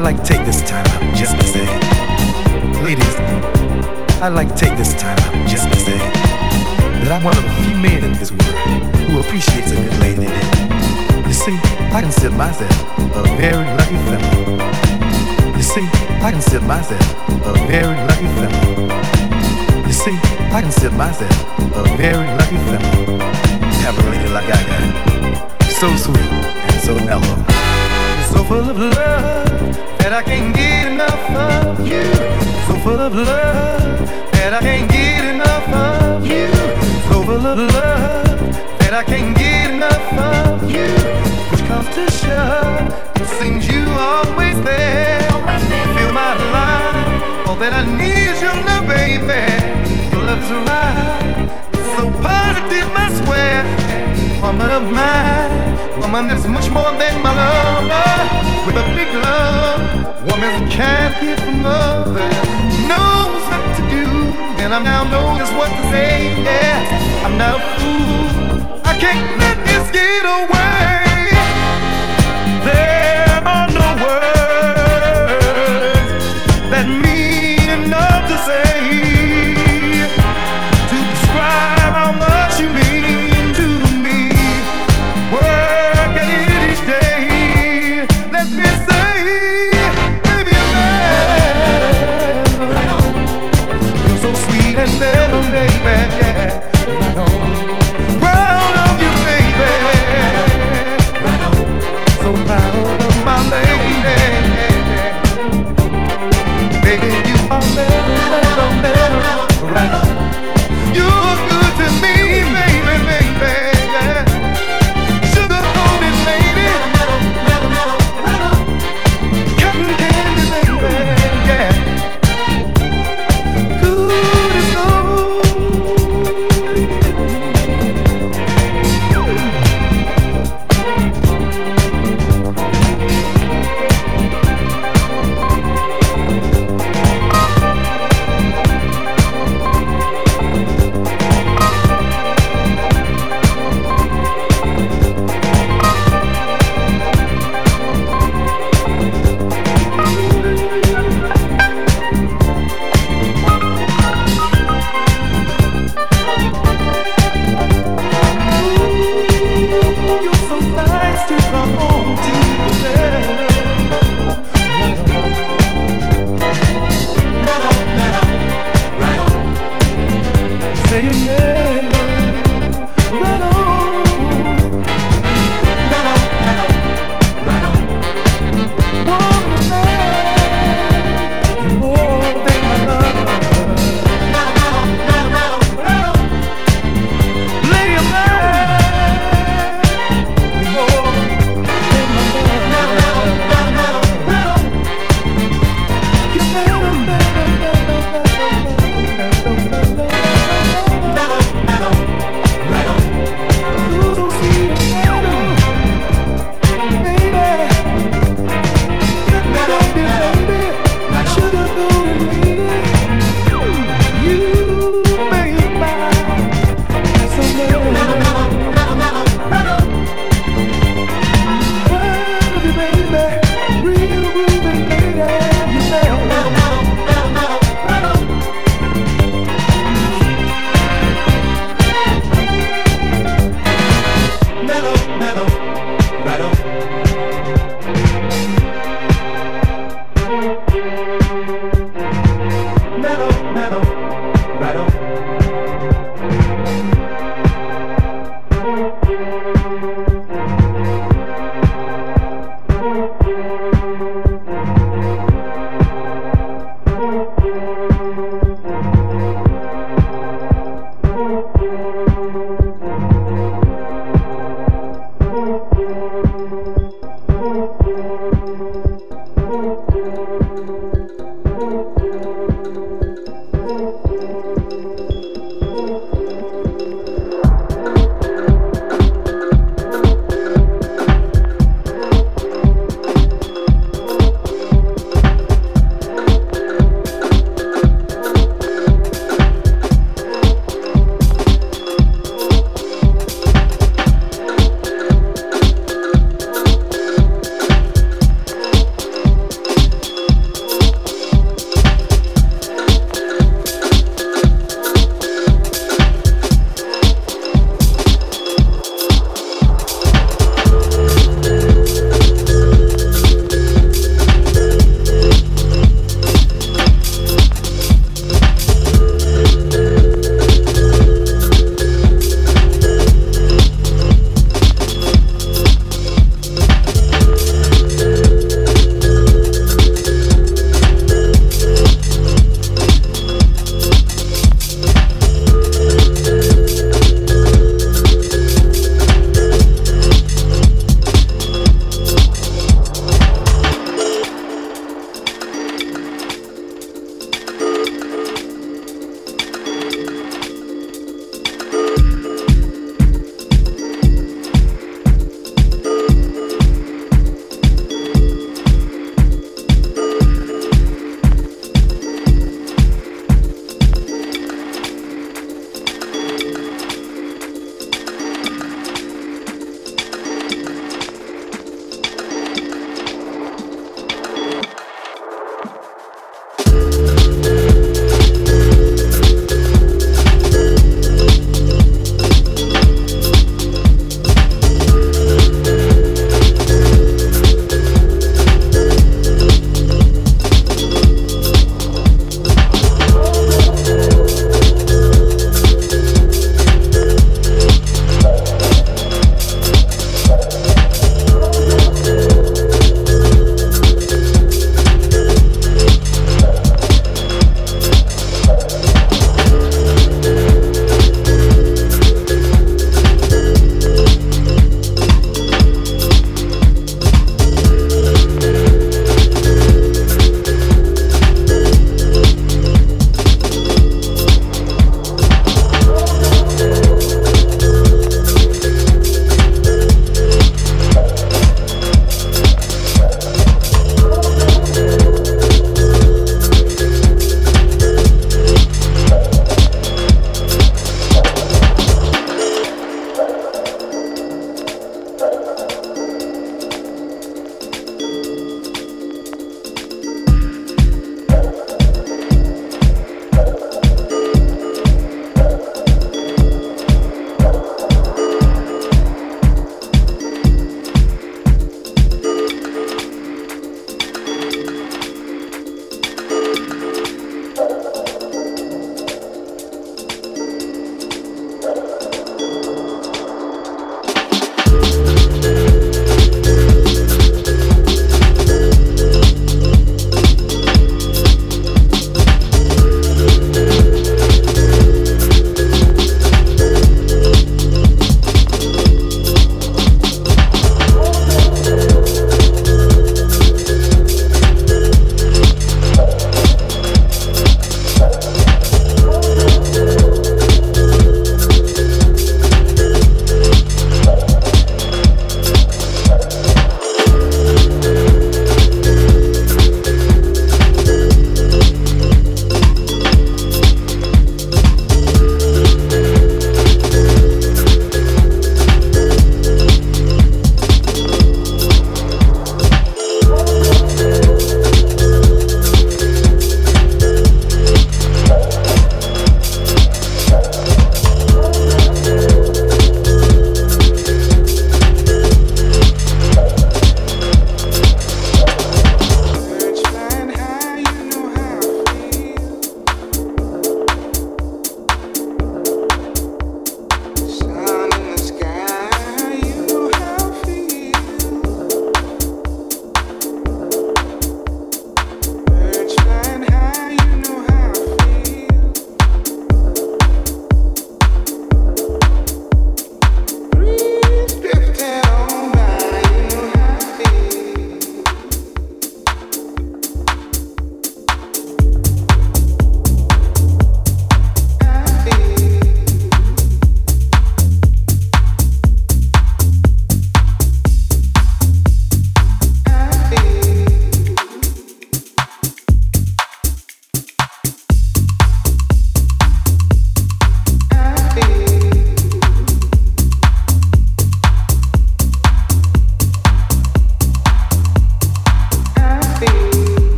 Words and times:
I'd 0.00 0.16
like 0.16 0.24
to 0.24 0.32
take 0.32 0.46
this 0.46 0.62
time 0.62 0.86
out 0.96 1.14
just 1.14 1.36
to 1.36 1.44
say, 1.44 1.66
ladies, 2.80 3.14
I'd 4.22 4.32
like 4.32 4.48
to 4.48 4.54
take 4.54 4.74
this 4.78 4.94
time 4.94 5.18
out 5.18 5.46
just 5.46 5.68
to 5.68 5.76
say 5.76 5.98
that 7.04 7.12
I'm 7.12 7.22
one 7.22 7.36
of 7.36 7.44
the 7.44 7.50
few 7.60 7.76
men 7.76 8.04
in 8.04 8.14
this 8.14 8.32
world 8.32 8.96
who 8.96 9.20
appreciates 9.20 9.72
a 9.72 9.76
good 9.76 9.92
lady. 10.00 10.24
You 11.28 11.34
see, 11.36 11.52
I 11.92 12.00
consider 12.00 12.34
myself 12.34 12.72
a 13.12 13.22
very 13.36 13.68
lucky 13.76 14.00
fellow. 14.08 14.56
You 15.54 15.62
see, 15.62 15.84
I 16.24 16.30
consider 16.32 16.64
myself 16.64 17.04
a 17.44 17.52
very 17.68 18.00
lucky 18.08 18.28
fellow. 18.40 19.84
You 19.84 19.92
see, 19.92 20.16
I 20.48 20.62
consider 20.62 20.96
myself 20.96 21.36
a 21.76 21.84
very 22.00 22.26
lucky 22.40 22.56
fellow. 22.72 23.20
Have 23.84 23.98
a 23.98 24.02
lady 24.08 24.32
like 24.32 24.48
I 24.48 24.64
got. 24.64 25.60
So 25.68 25.94
sweet 25.94 26.24
and 26.24 26.80
so 26.80 26.94
mellow. 27.04 27.69
So 28.30 28.44
full 28.44 28.68
of 28.70 28.78
love 28.78 29.76
that 29.98 30.12
I 30.12 30.22
can't 30.22 30.54
get 30.54 30.86
enough 30.92 31.30
of 31.30 31.86
you. 31.86 32.04
So 32.66 32.74
full 32.84 33.00
of 33.00 33.14
love 33.14 34.08
that 34.32 34.52
I 34.54 34.60
can't 34.60 34.90
get 34.90 35.24
enough 35.34 35.68
of 35.72 36.26
you. 36.26 36.48
So 37.08 37.22
full 37.22 37.46
of 37.46 37.58
love 37.58 38.40
that 38.80 38.94
I 38.94 39.02
can't 39.04 39.36
get 39.36 39.70
enough 39.70 40.12
of 40.18 40.70
you. 40.70 40.88
Which 41.50 41.64
comes 41.66 41.88
to 41.94 42.10
show, 42.10 42.88
it 43.16 43.28
seems 43.38 43.66
you 43.68 43.84
always 43.90 44.60
there. 44.62 45.20
Fill 45.94 46.12
my 46.12 46.34
life, 46.56 47.48
all 47.48 47.56
that 47.56 47.72
I 47.72 47.84
need 47.98 48.30
is 48.32 48.40
your 48.42 48.56
love, 48.68 48.86
baby. 48.86 49.42
Your 50.12 50.22
love's 50.28 50.50
right, 50.68 51.48
so 51.94 52.02
positive, 52.22 52.88
I 53.04 53.06
swear. 53.20 53.58
Woman 54.42 54.70
of 54.70 54.84
mine, 54.90 55.50
woman 56.00 56.28
that's 56.28 56.46
much 56.46 56.70
more 56.70 56.92
than 56.98 57.22
my 57.22 57.32
lover. 57.34 58.10
With 58.66 58.76
a 58.76 58.86
big 58.96 59.12
love, 59.14 59.80
woman 60.24 60.68
can't 60.70 61.14
get 61.20 61.38
from 61.40 61.64
others. 61.64 62.36
Knows 62.90 63.42
what 63.50 63.64
to 63.76 63.82
do, 63.96 64.06
and 64.62 64.72
I 64.74 64.82
now 64.82 65.04
know 65.04 65.38
just 65.38 65.54
what 65.54 65.68
to 65.68 65.82
say. 65.92 66.32
Yeah, 66.42 67.24
I'm 67.24 67.36
not 67.36 67.56
a 67.56 67.62
fool. 67.76 68.80
I 68.84 68.98
can't 68.98 69.38
let 69.38 69.56
this 69.66 69.90
get 69.90 70.24
away. 70.24 70.99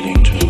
leading 0.00 0.22
to 0.22 0.47